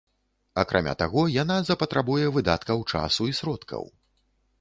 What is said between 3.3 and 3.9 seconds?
і сродкаў.